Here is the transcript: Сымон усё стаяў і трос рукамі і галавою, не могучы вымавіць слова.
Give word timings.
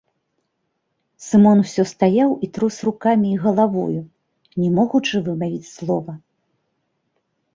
Сымон 1.25 1.57
усё 1.63 1.83
стаяў 1.93 2.31
і 2.47 2.47
трос 2.55 2.75
рукамі 2.87 3.27
і 3.31 3.37
галавою, 3.43 4.01
не 4.61 4.69
могучы 4.79 5.15
вымавіць 5.27 5.69
слова. 5.75 6.13